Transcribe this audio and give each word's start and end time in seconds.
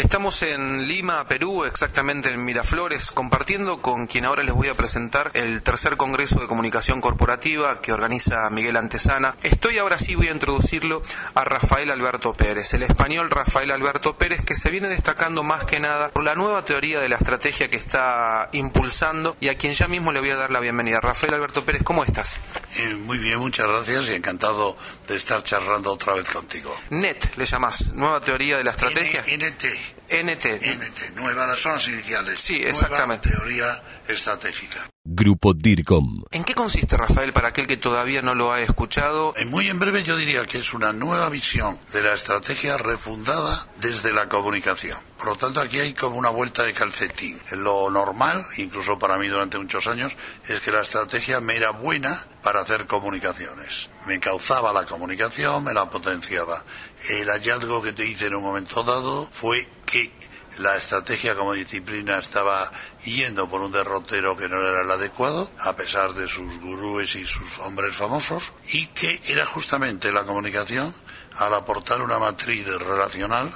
Estamos 0.00 0.42
en 0.42 0.88
Lima, 0.88 1.28
Perú, 1.28 1.64
exactamente 1.66 2.30
en 2.30 2.42
Miraflores, 2.42 3.10
compartiendo 3.10 3.82
con 3.82 4.06
quien 4.06 4.24
ahora 4.24 4.42
les 4.42 4.54
voy 4.54 4.68
a 4.68 4.74
presentar 4.74 5.30
el 5.34 5.62
tercer 5.62 5.98
Congreso 5.98 6.40
de 6.40 6.46
Comunicación 6.46 7.02
Corporativa 7.02 7.82
que 7.82 7.92
organiza 7.92 8.48
Miguel 8.48 8.78
Antesana. 8.78 9.36
Estoy 9.42 9.76
ahora 9.76 9.98
sí, 9.98 10.14
voy 10.14 10.28
a 10.28 10.32
introducirlo 10.32 11.02
a 11.34 11.44
Rafael 11.44 11.90
Alberto 11.90 12.32
Pérez, 12.32 12.72
el 12.72 12.84
español 12.84 13.28
Rafael 13.28 13.70
Alberto 13.70 14.16
Pérez, 14.16 14.42
que 14.42 14.54
se 14.54 14.70
viene 14.70 14.88
destacando 14.88 15.42
más 15.42 15.64
que 15.64 15.80
nada 15.80 16.08
por 16.08 16.24
la 16.24 16.34
nueva 16.34 16.64
teoría 16.64 16.98
de 17.00 17.10
la 17.10 17.16
estrategia 17.16 17.68
que 17.68 17.76
está 17.76 18.48
impulsando 18.52 19.36
y 19.38 19.48
a 19.48 19.58
quien 19.58 19.74
ya 19.74 19.86
mismo 19.86 20.12
le 20.12 20.20
voy 20.20 20.30
a 20.30 20.36
dar 20.36 20.50
la 20.50 20.60
bienvenida. 20.60 21.02
Rafael 21.02 21.34
Alberto 21.34 21.66
Pérez, 21.66 21.82
¿cómo 21.84 22.04
estás? 22.04 22.38
Eh, 22.78 22.94
muy 22.94 23.18
bien, 23.18 23.38
muchas 23.38 23.66
gracias 23.66 24.08
y 24.08 24.14
encantado 24.14 24.78
de 25.06 25.16
estar 25.16 25.42
charlando 25.42 25.92
otra 25.92 26.14
vez 26.14 26.30
contigo. 26.30 26.74
NET 26.88 27.36
le 27.36 27.44
llamás, 27.44 27.88
nueva 27.92 28.22
teoría 28.22 28.56
de 28.56 28.64
la 28.64 28.70
estrategia. 28.70 29.22
NT. 29.26 29.89
NT. 30.08 30.44
NT, 30.44 31.16
nuevas 31.16 31.58
son 31.58 31.72
las 31.72 31.88
iniciales. 31.88 32.40
Sí, 32.40 32.62
exactamente. 32.62 33.28
Nueva 33.28 33.44
teoría 33.44 33.82
estratégica. 34.08 34.90
Grupo 35.04 35.54
DIRCOM. 35.54 36.24
¿En 36.30 36.44
qué 36.44 36.54
consiste, 36.54 36.96
Rafael, 36.96 37.32
para 37.32 37.48
aquel 37.48 37.66
que 37.66 37.76
todavía 37.76 38.20
no 38.22 38.34
lo 38.34 38.52
ha 38.52 38.60
escuchado? 38.60 39.32
En 39.36 39.50
muy 39.50 39.68
en 39.68 39.78
breve 39.78 40.04
yo 40.04 40.16
diría 40.16 40.44
que 40.44 40.58
es 40.58 40.74
una 40.74 40.92
nueva 40.92 41.28
visión 41.30 41.78
de 41.92 42.02
la 42.02 42.12
estrategia 42.12 42.76
refundada 42.76 43.66
desde 43.80 44.12
la 44.12 44.28
comunicación. 44.28 44.98
Por 45.16 45.28
lo 45.28 45.36
tanto, 45.36 45.60
aquí 45.60 45.78
hay 45.78 45.94
como 45.94 46.16
una 46.16 46.30
vuelta 46.30 46.64
de 46.64 46.72
calcetín. 46.72 47.40
Lo 47.50 47.90
normal, 47.90 48.44
incluso 48.58 48.98
para 48.98 49.16
mí 49.18 49.28
durante 49.28 49.58
muchos 49.58 49.86
años, 49.86 50.16
es 50.48 50.60
que 50.60 50.70
la 50.70 50.80
estrategia 50.80 51.40
me 51.40 51.56
era 51.56 51.70
buena 51.70 52.26
para 52.42 52.60
hacer 52.60 52.86
comunicaciones. 52.86 53.90
Me 54.06 54.14
encauzaba 54.14 54.72
la 54.72 54.86
comunicación, 54.86 55.64
me 55.64 55.74
la 55.74 55.90
potenciaba. 55.90 56.64
El 57.08 57.28
hallazgo 57.28 57.82
que 57.82 57.92
te 57.92 58.06
hice 58.06 58.26
en 58.26 58.36
un 58.36 58.42
momento 58.42 58.82
dado 58.82 59.28
fue 59.30 59.68
que 59.90 60.10
la 60.58 60.76
estrategia 60.76 61.34
como 61.34 61.54
disciplina 61.54 62.18
estaba 62.18 62.70
yendo 63.04 63.48
por 63.48 63.62
un 63.62 63.72
derrotero 63.72 64.36
que 64.36 64.48
no 64.48 64.62
era 64.62 64.82
el 64.82 64.90
adecuado, 64.90 65.50
a 65.58 65.74
pesar 65.74 66.12
de 66.12 66.28
sus 66.28 66.58
gurúes 66.60 67.16
y 67.16 67.26
sus 67.26 67.58
hombres 67.60 67.96
famosos, 67.96 68.52
y 68.68 68.86
que 68.88 69.20
era 69.28 69.46
justamente 69.46 70.12
la 70.12 70.24
comunicación, 70.24 70.94
al 71.36 71.54
aportar 71.54 72.02
una 72.02 72.18
matriz 72.18 72.66
relacional, 72.66 73.50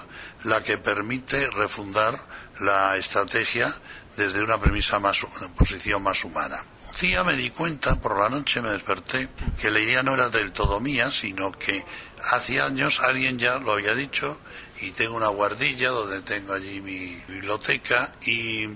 la 0.45 0.63
que 0.63 0.79
permite 0.79 1.51
refundar 1.51 2.19
la 2.61 2.97
estrategia 2.97 3.75
desde 4.17 4.43
una 4.43 4.59
premisa 4.59 4.99
más, 4.99 5.27
posición 5.57 6.03
más 6.03 6.25
humana. 6.25 6.65
Un 6.89 7.01
día 7.01 7.25
me 7.25 7.35
di 7.35 7.51
cuenta, 7.51 8.01
por 8.01 8.19
la 8.19 8.29
noche 8.29 8.63
me 8.63 8.71
desperté, 8.71 9.29
que 9.61 9.71
la 9.71 9.81
idea 9.81 10.03
no 10.03 10.15
era 10.15 10.29
del 10.29 10.53
todo 10.53 10.81
mía, 10.81 11.11
sino 11.11 11.53
que 11.53 11.85
hace 12.31 12.61
años 12.61 13.01
alguien 13.01 13.39
ya 13.39 13.59
lo 13.59 13.73
había 13.73 13.95
dicho 13.95 14.39
y 14.81 14.91
tengo 14.91 15.17
una 15.17 15.29
guardilla 15.29 15.91
donde 15.91 16.21
tengo 16.23 16.53
allí 16.53 16.81
mi 16.81 17.17
biblioteca 17.29 18.13
y 18.27 18.69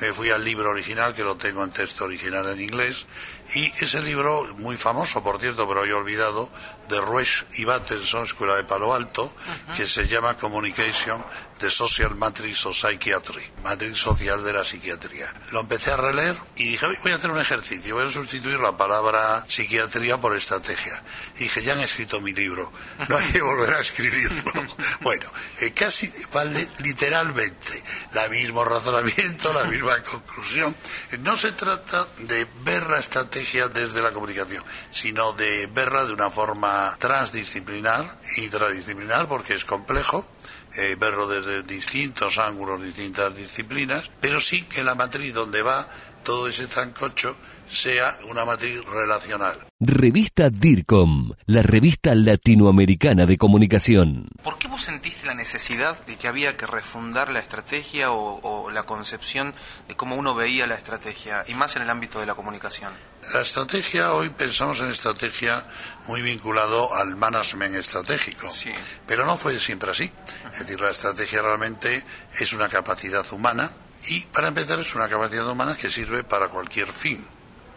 me 0.00 0.12
fui 0.12 0.30
al 0.30 0.44
libro 0.44 0.70
original 0.70 1.14
que 1.14 1.22
lo 1.22 1.36
tengo 1.36 1.62
en 1.62 1.70
texto 1.70 2.04
original 2.04 2.48
en 2.48 2.60
inglés 2.60 3.06
y 3.54 3.66
ese 3.66 4.00
libro 4.00 4.46
muy 4.58 4.76
famoso 4.76 5.22
por 5.22 5.40
cierto 5.40 5.68
pero 5.68 5.84
he 5.84 5.92
olvidado 5.92 6.48
de 6.88 7.00
Ruesch 7.00 7.44
y 7.58 7.64
Battenson 7.64 8.24
Escuela 8.24 8.56
de 8.56 8.64
Palo 8.64 8.94
Alto 8.94 9.32
que 9.76 9.86
se 9.86 10.06
llama 10.06 10.36
Communication 10.36 11.22
the 11.60 11.70
Social 11.70 12.14
Matrix 12.14 12.64
of 12.66 12.74
Psychiatry 12.74 13.42
Matriz 13.62 13.98
Social 13.98 14.42
de 14.42 14.54
la 14.54 14.64
Psiquiatría. 14.64 15.32
Lo 15.52 15.60
empecé 15.60 15.92
a 15.92 15.96
releer 15.96 16.34
y 16.56 16.70
dije 16.70 16.86
voy 17.02 17.12
a 17.12 17.16
hacer 17.16 17.30
un 17.30 17.38
ejercicio 17.38 17.94
voy 17.94 18.06
a 18.06 18.10
sustituir 18.10 18.58
la 18.58 18.76
palabra 18.76 19.44
psiquiatría 19.46 20.18
por 20.18 20.34
estrategia 20.34 21.02
y 21.36 21.40
dije 21.40 21.62
ya 21.62 21.74
han 21.74 21.80
escrito 21.80 22.20
mi 22.20 22.32
libro 22.32 22.72
no 23.08 23.16
hay 23.16 23.30
que 23.30 23.42
volver 23.42 23.74
a 23.74 23.80
escribirlo 23.80 24.52
bueno 25.02 25.30
eh, 25.60 25.72
casi 25.72 26.10
vale 26.32 26.66
literalmente 26.78 27.82
la 28.14 28.28
mismo 28.28 28.64
razonamiento 28.64 29.52
la 29.52 29.64
misma 29.64 30.02
conclusión. 30.02 30.74
No 31.20 31.36
se 31.36 31.52
trata 31.52 32.06
de 32.18 32.46
ver 32.62 32.88
la 32.88 32.98
estrategia 32.98 33.68
desde 33.68 34.00
la 34.00 34.12
comunicación 34.12 34.64
sino 34.90 35.34
de 35.34 35.66
verla 35.66 36.06
de 36.06 36.14
una 36.14 36.30
forma 36.30 36.96
transdisciplinar 36.98 38.18
y 38.38 38.48
transdisciplinar 38.48 39.28
porque 39.28 39.54
es 39.54 39.64
complejo 39.66 40.26
eh, 40.76 40.96
verlo 40.98 41.26
desde 41.26 41.62
distintos 41.62 42.38
ángulos, 42.38 42.82
distintas 42.82 43.34
disciplinas, 43.36 44.10
pero 44.20 44.40
sí 44.40 44.62
que 44.62 44.84
la 44.84 44.94
matriz 44.94 45.34
donde 45.34 45.62
va 45.62 45.88
todo 46.24 46.48
ese 46.48 46.66
zancocho 46.66 47.36
sea 47.68 48.10
una 48.28 48.44
matriz 48.44 48.84
relacional. 48.84 49.56
Revista 49.78 50.50
DIRCOM, 50.50 51.32
la 51.46 51.62
revista 51.62 52.14
latinoamericana 52.14 53.26
de 53.26 53.38
comunicación. 53.38 54.28
¿Por 54.42 54.58
qué 54.58 54.68
vos 54.68 54.82
sentiste 54.82 55.26
la 55.26 55.34
necesidad 55.34 56.04
de 56.06 56.16
que 56.16 56.28
había 56.28 56.56
que 56.56 56.66
refundar 56.66 57.30
la 57.30 57.38
estrategia 57.38 58.10
o, 58.10 58.40
o, 58.42 58.70
la 58.70 58.82
concepción 58.82 59.54
de 59.88 59.96
cómo 59.96 60.16
uno 60.16 60.34
veía 60.34 60.66
la 60.66 60.74
estrategia, 60.74 61.44
y 61.46 61.54
más 61.54 61.76
en 61.76 61.82
el 61.82 61.90
ámbito 61.90 62.20
de 62.20 62.26
la 62.26 62.34
comunicación? 62.34 62.92
La 63.34 63.42
estrategia, 63.42 64.12
hoy 64.14 64.30
pensamos 64.30 64.80
en 64.80 64.90
estrategia 64.90 65.64
muy 66.06 66.22
vinculado 66.22 66.92
al 66.94 67.14
management 67.16 67.76
estratégico, 67.76 68.50
Sí. 68.52 68.72
pero 69.06 69.24
no 69.24 69.36
fue 69.36 69.60
siempre 69.60 69.90
así. 69.90 70.10
Es 70.52 70.60
decir, 70.60 70.80
la 70.80 70.90
estrategia 70.90 71.42
realmente 71.42 72.04
es 72.38 72.52
una 72.52 72.68
capacidad 72.68 73.24
humana 73.32 73.70
y, 74.08 74.22
para 74.22 74.48
empezar, 74.48 74.80
es 74.80 74.94
una 74.94 75.08
capacidad 75.08 75.46
humana 75.48 75.76
que 75.76 75.90
sirve 75.90 76.24
para 76.24 76.48
cualquier 76.48 76.88
fin. 76.90 77.24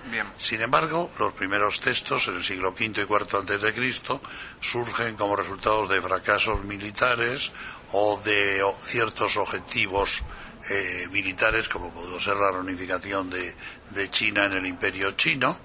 Bien. 0.09 0.26
Sin 0.38 0.62
embargo, 0.62 1.12
los 1.20 1.34
primeros 1.34 1.80
textos 1.82 2.28
en 2.30 2.36
el 2.38 2.44
siglo 2.44 2.72
V 2.72 2.84
y 2.86 3.02
IV 3.02 3.38
antes 3.40 3.62
de 3.62 3.74
Cristo 3.74 4.22
surgen 4.59 5.16
como 5.16 5.36
resultados 5.36 5.88
de 5.90 6.02
fracasos 6.02 6.64
militares 6.66 7.52
o 7.94 8.20
de 8.24 8.64
ciertos 8.86 9.38
objetivos 9.38 10.24
eh, 10.70 11.08
militares, 11.12 11.68
como 11.68 11.92
pudo 11.92 12.20
ser 12.20 12.38
la 12.38 12.52
reunificación 12.52 13.30
de, 13.30 13.56
de 13.92 14.09
China 14.09 14.46
en 14.46 14.54
el 14.54 14.66
Imperio 14.66 15.12
chino. 15.12 15.58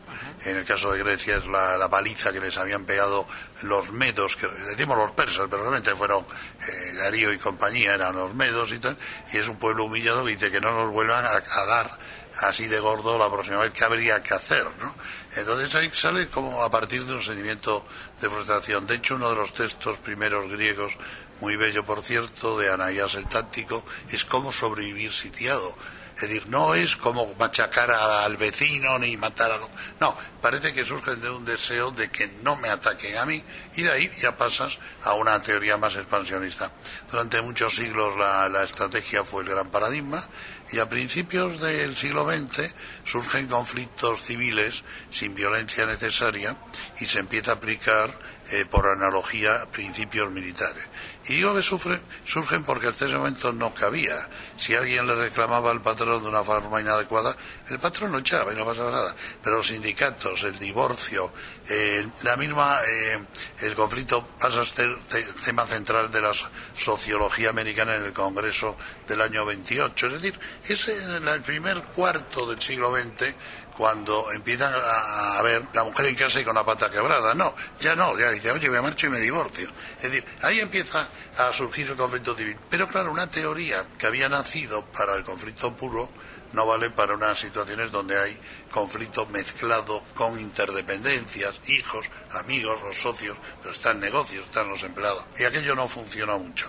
En 0.44 0.56
el 0.56 0.64
caso 0.64 0.92
de 0.92 0.98
Grecia 0.98 1.36
es 1.36 1.46
la, 1.46 1.76
la 1.76 1.88
paliza 1.88 2.32
que 2.32 2.40
les 2.40 2.56
habían 2.58 2.84
pegado 2.84 3.26
los 3.62 3.92
medos, 3.92 4.36
que 4.36 4.46
decimos 4.46 4.98
los 4.98 5.12
persas, 5.12 5.46
pero 5.48 5.62
realmente 5.62 5.94
fueron 5.94 6.24
eh, 6.24 6.94
Darío 6.98 7.32
y 7.32 7.38
compañía, 7.38 7.94
eran 7.94 8.14
los 8.14 8.34
medos 8.34 8.72
y 8.72 8.78
tal. 8.78 8.96
Y 9.32 9.36
es 9.36 9.48
un 9.48 9.56
pueblo 9.56 9.84
humillado 9.84 10.24
que 10.24 10.32
dice 10.32 10.50
que 10.50 10.60
no 10.60 10.72
nos 10.72 10.92
vuelvan 10.92 11.24
a, 11.24 11.30
a 11.30 11.66
dar 11.66 11.98
así 12.42 12.66
de 12.66 12.78
gordo 12.78 13.18
la 13.18 13.30
próxima 13.30 13.58
vez 13.58 13.72
que 13.72 13.84
habría 13.84 14.22
que 14.22 14.34
hacer, 14.34 14.64
¿no? 14.80 14.94
Entonces 15.36 15.74
ahí 15.74 15.90
sale 15.92 16.28
como 16.28 16.62
a 16.62 16.70
partir 16.70 17.04
de 17.04 17.14
un 17.14 17.22
sentimiento 17.22 17.84
de 18.20 18.28
frustración. 18.28 18.86
De 18.86 18.96
hecho, 18.96 19.16
uno 19.16 19.30
de 19.30 19.36
los 19.36 19.52
textos 19.54 19.98
primeros 19.98 20.48
griegos, 20.48 20.96
muy 21.40 21.56
bello 21.56 21.84
por 21.84 22.02
cierto, 22.02 22.58
de 22.58 22.70
Anaías 22.70 23.14
el 23.14 23.26
Táctico, 23.26 23.84
es 24.10 24.24
cómo 24.24 24.52
sobrevivir 24.52 25.12
sitiado. 25.12 25.76
Es 26.20 26.22
decir, 26.22 26.48
no 26.48 26.74
es 26.74 26.96
como 26.96 27.32
machacar 27.36 27.92
al 27.92 28.36
vecino 28.36 28.98
ni 28.98 29.16
matar 29.16 29.52
a... 29.52 29.60
No, 30.00 30.16
parece 30.42 30.74
que 30.74 30.84
surge 30.84 31.14
de 31.14 31.30
un 31.30 31.44
deseo 31.44 31.92
de 31.92 32.10
que 32.10 32.26
no 32.42 32.56
me 32.56 32.68
ataquen 32.68 33.18
a 33.18 33.24
mí 33.24 33.40
y 33.76 33.82
de 33.82 33.92
ahí 33.92 34.10
ya 34.20 34.36
pasas 34.36 34.80
a 35.04 35.12
una 35.12 35.40
teoría 35.40 35.76
más 35.76 35.94
expansionista. 35.94 36.72
Durante 37.08 37.40
muchos 37.40 37.76
siglos 37.76 38.16
la, 38.16 38.48
la 38.48 38.64
estrategia 38.64 39.22
fue 39.22 39.44
el 39.44 39.50
gran 39.50 39.70
paradigma 39.70 40.28
y 40.72 40.80
a 40.80 40.88
principios 40.88 41.60
del 41.60 41.96
siglo 41.96 42.28
XX 42.28 42.74
surgen 43.04 43.46
conflictos 43.46 44.20
civiles 44.22 44.82
sin 45.12 45.36
violencia 45.36 45.86
necesaria 45.86 46.56
y 46.98 47.06
se 47.06 47.20
empieza 47.20 47.52
a 47.52 47.54
aplicar 47.54 48.12
eh, 48.50 48.64
por 48.70 48.86
analogía 48.86 49.66
principios 49.70 50.30
militares. 50.30 50.84
Y 51.26 51.34
digo 51.34 51.54
que 51.54 51.62
sufren, 51.62 52.00
surgen 52.24 52.64
porque 52.64 52.86
hasta 52.86 53.04
ese 53.04 53.16
momento 53.18 53.52
no 53.52 53.74
cabía. 53.74 54.14
Si 54.56 54.74
alguien 54.74 55.06
le 55.06 55.14
reclamaba 55.14 55.70
al 55.70 55.82
patrón 55.82 56.22
de 56.22 56.28
una 56.30 56.42
forma 56.42 56.80
inadecuada, 56.80 57.36
el 57.68 57.78
patrón 57.78 58.12
lo 58.12 58.18
echaba 58.18 58.50
y 58.52 58.56
no 58.56 58.64
pasaba 58.64 58.90
nada. 58.90 59.14
Pero 59.42 59.56
los 59.58 59.66
sindicatos, 59.66 60.42
el 60.44 60.58
divorcio, 60.58 61.30
eh, 61.68 62.06
la 62.22 62.36
misma, 62.38 62.78
eh, 62.82 63.18
el 63.60 63.74
conflicto 63.74 64.24
pasa 64.40 64.62
a 64.62 64.64
ser 64.64 64.96
te- 65.00 65.22
tema 65.44 65.66
central 65.66 66.10
de 66.10 66.22
la 66.22 66.32
so- 66.32 66.48
sociología 66.74 67.50
americana 67.50 67.96
en 67.96 68.04
el 68.04 68.12
Congreso 68.14 68.74
del 69.06 69.20
año 69.20 69.44
28. 69.44 70.06
Es 70.06 70.12
decir, 70.14 70.40
es 70.66 70.88
el 70.88 71.42
primer 71.42 71.82
cuarto 71.82 72.46
del 72.48 72.60
siglo 72.62 72.90
XX 72.96 73.34
cuando 73.78 74.32
empiezan 74.32 74.74
a, 74.74 75.40
ver 75.40 75.62
la 75.72 75.84
mujer 75.84 76.06
en 76.06 76.16
casa 76.16 76.40
y 76.40 76.44
con 76.44 76.56
la 76.56 76.64
pata 76.64 76.90
quebrada. 76.90 77.32
No, 77.32 77.54
ya 77.78 77.94
no, 77.94 78.18
ya 78.18 78.28
dice, 78.32 78.50
oye, 78.50 78.68
me 78.68 78.82
marcho 78.82 79.06
y 79.06 79.10
me 79.10 79.20
divorcio. 79.20 79.68
Es 79.98 80.10
decir, 80.10 80.24
ahí 80.42 80.58
empieza 80.58 81.08
a 81.38 81.52
surgir 81.52 81.88
el 81.88 81.96
conflicto 81.96 82.34
civil. 82.34 82.56
Pero 82.68 82.88
claro, 82.88 83.12
una 83.12 83.28
teoría 83.28 83.86
que 83.96 84.08
había 84.08 84.28
nacido 84.28 84.84
para 84.86 85.14
el 85.14 85.22
conflicto 85.22 85.76
puro 85.76 86.10
no 86.54 86.66
vale 86.66 86.90
para 86.90 87.14
unas 87.14 87.38
situaciones 87.38 87.92
donde 87.92 88.18
hay 88.18 88.36
conflicto 88.72 89.26
mezclado 89.26 90.02
con 90.16 90.40
interdependencias, 90.40 91.60
hijos, 91.68 92.10
amigos 92.32 92.80
o 92.82 92.92
socios, 92.92 93.38
pero 93.62 93.72
están 93.72 94.00
negocios, 94.00 94.44
están 94.44 94.68
los 94.68 94.82
empleados. 94.82 95.24
Y 95.38 95.44
aquello 95.44 95.76
no 95.76 95.86
funciona 95.86 96.36
mucho. 96.36 96.68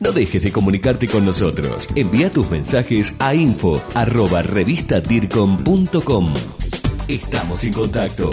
No 0.00 0.12
dejes 0.12 0.42
de 0.42 0.52
comunicarte 0.52 1.08
con 1.08 1.24
nosotros. 1.24 1.88
Envía 1.94 2.30
tus 2.30 2.50
mensajes 2.50 3.14
a 3.18 3.34
info 3.34 3.82
arroba 3.94 4.42
Estamos 7.08 7.64
en 7.64 7.72
contacto. 7.72 8.30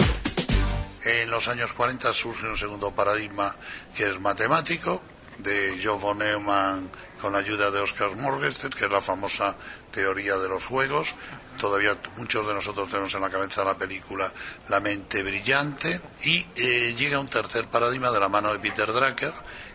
En 1.04 1.30
los 1.30 1.48
años 1.48 1.72
40 1.72 2.12
surge 2.12 2.46
un 2.46 2.56
segundo 2.56 2.92
paradigma 2.92 3.54
que 3.94 4.08
es 4.08 4.20
matemático, 4.20 5.02
de 5.38 5.80
John 5.82 6.00
von 6.00 6.18
Neumann 6.18 6.90
con 7.20 7.32
la 7.32 7.38
ayuda 7.38 7.70
de 7.70 7.80
Oscar 7.80 8.16
Morgenstern, 8.16 8.72
que 8.72 8.86
es 8.86 8.90
la 8.90 9.00
famosa 9.00 9.56
teoría 9.92 10.36
de 10.36 10.48
los 10.48 10.66
juegos. 10.66 11.14
Todavía 11.60 11.96
muchos 12.16 12.46
de 12.46 12.54
nosotros 12.54 12.88
tenemos 12.88 13.14
en 13.14 13.20
la 13.20 13.30
cabeza 13.30 13.62
la 13.62 13.78
película 13.78 14.32
La 14.68 14.80
mente 14.80 15.22
brillante. 15.22 16.00
Y 16.24 16.44
eh, 16.56 16.94
llega 16.98 17.20
un 17.20 17.28
tercer 17.28 17.66
paradigma 17.66 18.10
de 18.10 18.18
la 18.18 18.28
mano 18.28 18.52
de 18.52 18.58
Peter 18.58 18.92
Drucker, 18.92 19.32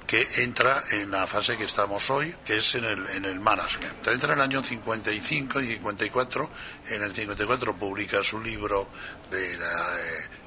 que 0.08 0.26
entra 0.38 0.82
en 0.92 1.12
la 1.12 1.28
fase 1.28 1.58
que 1.58 1.66
estamos 1.66 2.10
hoy, 2.10 2.34
que 2.46 2.58
es 2.58 2.76
en 2.76 2.86
el, 2.86 3.06
en 3.10 3.26
el 3.26 3.42
management. 3.42 4.08
Entra 4.08 4.34
en 4.34 4.40
el 4.40 4.46
año 4.46 4.64
55 4.64 5.60
y 5.60 5.68
54. 5.68 6.50
En 6.92 7.04
el 7.04 7.14
54 7.14 7.76
publica 7.76 8.24
su 8.24 8.40
libro 8.40 8.88
de 9.30 9.54
eh, 9.54 9.58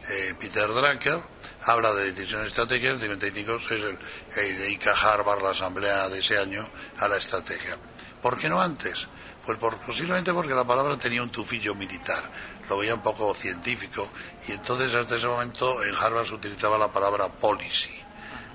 eh, 0.08 0.34
Peter 0.40 0.66
Drucker, 0.66 1.20
habla 1.64 1.92
de 1.92 2.10
decisiones 2.12 2.48
estratégicas, 2.48 2.94
el 2.94 3.00
55 3.00 3.56
es 3.56 3.70
el, 3.70 3.98
eh, 4.36 4.56
dedica 4.58 4.92
Harvard, 4.92 5.42
la 5.42 5.50
asamblea 5.50 6.08
de 6.08 6.20
ese 6.20 6.38
año, 6.38 6.66
a 6.98 7.06
la 7.06 7.18
estrategia. 7.18 7.76
¿Por 8.22 8.38
qué 8.38 8.48
no 8.48 8.62
antes? 8.62 9.08
Pues 9.44 9.58
posiblemente 9.58 10.32
porque 10.32 10.54
la 10.54 10.64
palabra 10.64 10.96
tenía 10.96 11.22
un 11.22 11.30
tufillo 11.30 11.74
militar, 11.74 12.22
lo 12.68 12.78
veía 12.78 12.94
un 12.94 13.02
poco 13.02 13.34
científico, 13.34 14.08
y 14.48 14.52
entonces 14.52 14.94
hasta 14.94 15.16
ese 15.16 15.26
momento 15.26 15.84
en 15.84 15.94
Harvard 15.96 16.26
se 16.26 16.34
utilizaba 16.34 16.78
la 16.78 16.90
palabra 16.90 17.28
policy 17.28 18.04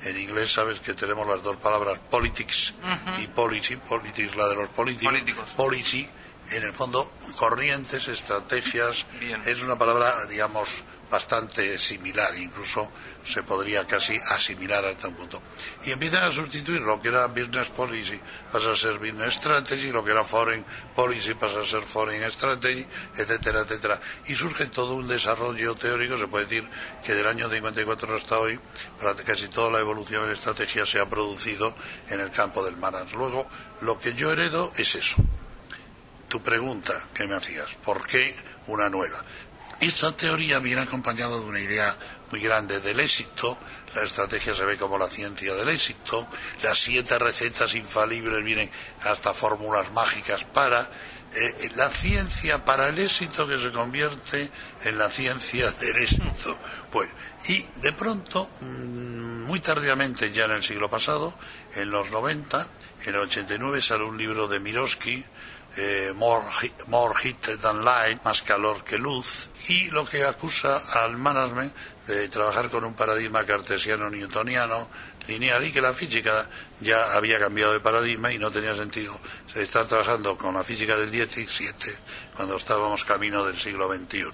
en 0.05 0.19
inglés 0.19 0.53
sabes 0.53 0.79
que 0.79 0.93
tenemos 0.93 1.27
las 1.27 1.41
dos 1.43 1.57
palabras 1.57 1.99
politics 2.09 2.75
y 3.21 3.27
policy, 3.27 3.75
politics 3.77 4.35
la 4.35 4.47
de 4.47 4.55
los 4.55 4.69
políticos, 4.69 5.49
policy, 5.55 6.07
en 6.51 6.63
el 6.63 6.73
fondo 6.73 7.11
corrientes, 7.37 8.07
estrategias, 8.07 9.05
es 9.45 9.61
una 9.61 9.77
palabra, 9.77 10.25
digamos, 10.25 10.83
bastante 11.09 11.77
similar, 11.77 12.35
incluso 12.37 12.91
se 13.23 13.43
podría 13.43 13.85
casi 13.85 14.17
asimilar 14.31 14.85
hasta 14.85 15.07
un 15.07 15.15
punto. 15.15 15.41
Y 15.85 15.91
empiezan 15.91 16.23
a 16.23 16.31
sustituir 16.31 16.81
lo 16.81 17.01
que 17.01 17.09
era 17.09 17.27
business 17.27 17.69
policy, 17.69 18.19
pasa 18.51 18.71
a 18.71 18.75
ser 18.75 18.97
business 18.97 19.35
strategy, 19.35 19.91
lo 19.91 20.03
que 20.03 20.11
era 20.11 20.23
foreign 20.23 20.65
policy 20.95 21.33
pasa 21.33 21.61
a 21.61 21.65
ser 21.65 21.83
foreign 21.83 22.29
strategy, 22.31 22.85
etcétera, 23.15 23.61
etcétera. 23.61 23.99
Y 24.27 24.35
surge 24.35 24.67
todo 24.67 24.95
un 24.95 25.07
desarrollo 25.07 25.75
teórico, 25.75 26.17
se 26.17 26.27
puede 26.27 26.45
decir 26.45 26.67
que 27.03 27.13
del 27.13 27.27
año 27.27 27.49
54 27.49 28.15
hasta 28.15 28.39
hoy, 28.39 28.59
casi 29.25 29.47
toda 29.47 29.71
la 29.71 29.79
evolución 29.79 30.25
en 30.25 30.31
estrategia 30.31 30.85
se 30.85 30.99
ha 30.99 31.09
producido 31.09 31.75
en 32.09 32.19
el 32.19 32.31
campo 32.31 32.63
del 32.63 32.77
management. 32.77 33.13
Luego, 33.15 33.47
lo 33.81 33.99
que 33.99 34.13
yo 34.13 34.31
heredo 34.31 34.71
es 34.77 34.95
eso. 34.95 35.17
Tu 36.29 36.41
pregunta 36.41 36.93
que 37.13 37.27
me 37.27 37.35
hacías, 37.35 37.67
¿por 37.83 38.05
qué 38.07 38.35
una 38.67 38.89
nueva? 38.89 39.23
Esta 39.79 40.15
teoría 40.15 40.59
viene 40.59 40.81
acompañada 40.81 41.37
de 41.37 41.45
una 41.45 41.59
idea 41.59 41.95
muy 42.31 42.39
grande 42.39 42.79
del 42.79 42.99
éxito. 42.99 43.57
La 43.93 44.03
estrategia 44.03 44.55
se 44.55 44.65
ve 44.65 44.77
como 44.77 44.97
la 44.97 45.09
ciencia 45.09 45.53
del 45.53 45.69
éxito. 45.69 46.27
Las 46.63 46.77
siete 46.77 47.19
recetas 47.19 47.75
infalibles 47.75 48.43
vienen 48.43 48.71
hasta 49.03 49.33
fórmulas 49.33 49.91
mágicas 49.91 50.45
para 50.45 50.89
eh, 51.35 51.69
la 51.75 51.89
ciencia 51.89 52.63
para 52.63 52.87
el 52.87 52.97
éxito 52.97 53.45
que 53.45 53.59
se 53.59 53.71
convierte 53.71 54.49
en 54.85 54.97
la 54.97 55.09
ciencia 55.09 55.69
del 55.79 55.97
éxito. 55.97 56.57
Pues, 56.91 57.09
y 57.49 57.61
de 57.81 57.91
pronto, 57.91 58.49
mm, 58.61 59.43
muy 59.43 59.59
tardíamente, 59.59 60.31
ya 60.31 60.45
en 60.45 60.51
el 60.51 60.63
siglo 60.63 60.89
pasado, 60.89 61.37
en 61.75 61.91
los 61.91 62.09
90, 62.11 62.67
en 63.03 63.15
el 63.15 63.21
89 63.21 63.81
sale 63.81 64.03
un 64.03 64.17
libro 64.17 64.47
de 64.47 64.59
Miroski 64.59 65.23
eh, 65.77 66.13
more, 66.15 66.45
more 66.87 67.13
heat 67.21 67.59
than 67.61 67.83
light, 67.83 68.23
más 68.23 68.41
calor 68.41 68.83
que 68.83 68.97
luz, 68.97 69.49
y 69.67 69.89
lo 69.91 70.05
que 70.05 70.23
acusa 70.23 70.79
al 71.03 71.17
management 71.17 71.73
de 72.07 72.29
trabajar 72.29 72.69
con 72.69 72.85
un 72.85 72.93
paradigma 72.93 73.43
cartesiano 73.43 74.09
newtoniano 74.09 74.87
lineal 75.27 75.65
y 75.65 75.71
que 75.71 75.81
la 75.81 75.93
física 75.93 76.49
ya 76.81 77.13
había 77.13 77.39
cambiado 77.39 77.73
de 77.73 77.79
paradigma 77.79 78.31
y 78.31 78.37
no 78.37 78.51
tenía 78.51 78.75
sentido. 78.75 79.19
Estar 79.53 79.87
trabajando 79.87 80.37
con 80.37 80.53
la 80.53 80.63
física 80.63 80.97
del 80.97 81.11
17 81.11 81.97
cuando 82.35 82.57
estábamos 82.57 83.05
camino 83.05 83.45
del 83.45 83.57
siglo 83.57 83.87
XXI. 83.87 84.25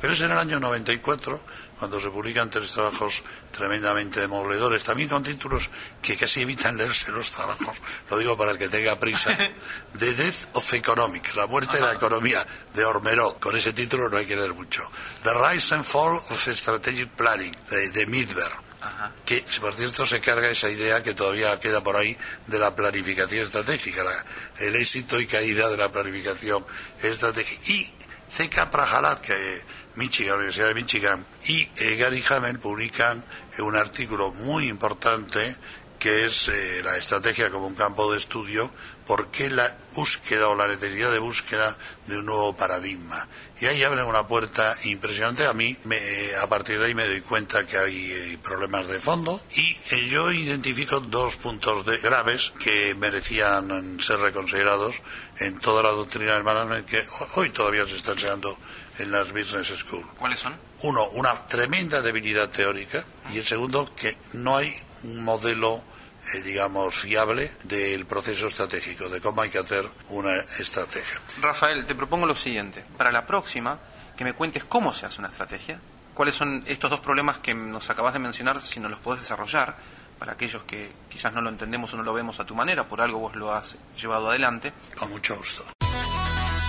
Pero 0.00 0.12
es 0.12 0.20
en 0.20 0.30
el 0.30 0.38
año 0.38 0.60
94 0.60 1.40
cuando 1.78 2.00
se 2.00 2.08
publican 2.10 2.50
tres 2.50 2.72
trabajos 2.72 3.22
tremendamente 3.50 4.20
demoledores, 4.20 4.82
también 4.82 5.08
con 5.08 5.22
títulos 5.22 5.68
que 6.00 6.16
casi 6.16 6.42
evitan 6.42 6.76
leerse 6.76 7.10
los 7.12 7.30
trabajos, 7.32 7.76
lo 8.10 8.18
digo 8.18 8.36
para 8.36 8.52
el 8.52 8.58
que 8.58 8.68
tenga 8.68 8.98
prisa, 8.98 9.36
The 9.98 10.14
Death 10.14 10.56
of 10.56 10.72
Economics, 10.72 11.34
la 11.34 11.46
muerte 11.46 11.76
de 11.76 11.82
la 11.82 11.92
economía, 11.92 12.46
de 12.74 12.84
Ormerod, 12.84 13.38
con 13.38 13.56
ese 13.56 13.72
título 13.72 14.08
no 14.08 14.16
hay 14.16 14.26
que 14.26 14.36
leer 14.36 14.54
mucho, 14.54 14.90
The 15.22 15.32
Rise 15.34 15.74
and 15.74 15.84
Fall 15.84 16.16
of 16.16 16.48
Strategic 16.48 17.10
Planning, 17.10 17.54
de, 17.70 17.90
de 17.90 18.06
Midberg, 18.06 18.65
que 19.24 19.44
por 19.60 19.74
cierto 19.74 20.06
se 20.06 20.20
carga 20.20 20.48
esa 20.48 20.68
idea 20.68 21.02
que 21.02 21.14
todavía 21.14 21.58
queda 21.60 21.82
por 21.82 21.96
ahí 21.96 22.16
de 22.46 22.58
la 22.58 22.74
planificación 22.74 23.44
estratégica, 23.44 24.04
el 24.58 24.76
éxito 24.76 25.20
y 25.20 25.26
caída 25.26 25.68
de 25.68 25.76
la 25.76 25.90
planificación 25.90 26.64
estratégica. 27.02 27.72
Y 27.72 27.86
C.K. 28.28 28.70
Prahalat, 28.70 29.20
que 29.20 29.62
Michigan, 29.94 30.32
la 30.32 30.36
Universidad 30.36 30.68
de 30.68 30.74
Michigan, 30.74 31.26
y 31.46 31.68
eh, 31.76 31.96
Gary 31.96 32.22
Hamel 32.28 32.58
publican 32.58 33.24
un 33.58 33.76
artículo 33.76 34.32
muy 34.32 34.68
importante 34.68 35.56
que 36.06 36.24
es 36.24 36.46
eh, 36.46 36.82
la 36.84 36.96
estrategia 36.96 37.50
como 37.50 37.66
un 37.66 37.74
campo 37.74 38.12
de 38.12 38.18
estudio, 38.18 38.70
por 39.08 39.28
qué 39.32 39.50
la 39.50 39.76
búsqueda 39.92 40.46
o 40.46 40.54
la 40.54 40.68
necesidad 40.68 41.10
de 41.10 41.18
búsqueda 41.18 41.76
de 42.06 42.18
un 42.18 42.26
nuevo 42.26 42.56
paradigma. 42.56 43.26
Y 43.60 43.66
ahí 43.66 43.82
abren 43.82 44.04
una 44.04 44.24
puerta 44.24 44.72
impresionante. 44.84 45.46
A 45.46 45.52
mí, 45.52 45.76
me, 45.82 45.96
eh, 45.96 46.36
a 46.40 46.46
partir 46.46 46.78
de 46.78 46.86
ahí 46.86 46.94
me 46.94 47.08
doy 47.08 47.22
cuenta 47.22 47.66
que 47.66 47.76
hay 47.76 48.38
problemas 48.40 48.86
de 48.86 49.00
fondo 49.00 49.42
y 49.56 49.74
yo 50.08 50.30
identifico 50.30 51.00
dos 51.00 51.34
puntos 51.34 51.84
de, 51.84 51.98
graves 51.98 52.52
que 52.62 52.94
merecían 52.94 53.98
ser 54.00 54.20
reconsiderados 54.20 55.02
en 55.40 55.58
toda 55.58 55.82
la 55.82 55.90
doctrina 55.90 56.34
del 56.34 56.44
management 56.44 56.86
que 56.86 57.04
hoy 57.34 57.50
todavía 57.50 57.84
se 57.84 57.96
está 57.96 58.12
enseñando 58.12 58.56
en 59.00 59.10
las 59.10 59.32
Business 59.32 59.74
School. 59.76 60.06
¿Cuáles 60.16 60.38
son? 60.38 60.56
Uno, 60.82 61.04
una 61.14 61.48
tremenda 61.48 62.00
debilidad 62.00 62.48
teórica 62.48 63.04
y 63.34 63.38
el 63.38 63.44
segundo, 63.44 63.92
que 63.96 64.16
no 64.34 64.56
hay 64.56 64.72
un 65.02 65.24
modelo 65.24 65.82
eh, 66.34 66.42
digamos, 66.42 66.94
fiable 66.94 67.50
del 67.64 68.06
proceso 68.06 68.48
estratégico, 68.48 69.08
de 69.08 69.20
cómo 69.20 69.42
hay 69.42 69.50
que 69.50 69.58
hacer 69.58 69.88
una 70.08 70.34
estrategia. 70.36 71.20
Rafael, 71.40 71.86
te 71.86 71.94
propongo 71.94 72.26
lo 72.26 72.36
siguiente. 72.36 72.84
Para 72.96 73.12
la 73.12 73.26
próxima, 73.26 73.78
que 74.16 74.24
me 74.24 74.32
cuentes 74.32 74.64
cómo 74.64 74.92
se 74.92 75.06
hace 75.06 75.20
una 75.20 75.28
estrategia, 75.28 75.80
cuáles 76.14 76.34
son 76.34 76.64
estos 76.66 76.90
dos 76.90 77.00
problemas 77.00 77.38
que 77.38 77.54
nos 77.54 77.90
acabas 77.90 78.12
de 78.12 78.18
mencionar, 78.18 78.60
si 78.62 78.80
nos 78.80 78.90
los 78.90 79.00
podés 79.00 79.20
desarrollar, 79.20 79.76
para 80.18 80.32
aquellos 80.32 80.62
que 80.64 80.90
quizás 81.10 81.32
no 81.32 81.42
lo 81.42 81.50
entendemos 81.50 81.92
o 81.92 81.96
no 81.96 82.02
lo 82.02 82.14
vemos 82.14 82.40
a 82.40 82.46
tu 82.46 82.54
manera, 82.54 82.88
por 82.88 83.00
algo 83.00 83.18
vos 83.18 83.36
lo 83.36 83.52
has 83.52 83.76
llevado 84.00 84.30
adelante. 84.30 84.72
Con 84.98 85.10
mucho 85.10 85.36
gusto. 85.36 85.64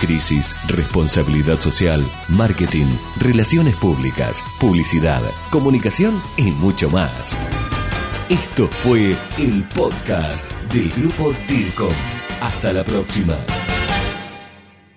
Crisis, 0.00 0.54
responsabilidad 0.68 1.58
social, 1.60 2.06
marketing, 2.28 2.86
relaciones 3.18 3.74
públicas, 3.76 4.44
publicidad, 4.60 5.22
comunicación 5.50 6.22
y 6.36 6.52
mucho 6.52 6.88
más. 6.88 7.36
Esto 8.28 8.68
fue 8.68 9.16
el 9.38 9.64
podcast 9.74 10.52
del 10.70 10.90
grupo 10.90 11.32
DIRCOM. 11.48 11.94
Hasta 12.42 12.74
la 12.74 12.84
próxima. 12.84 13.34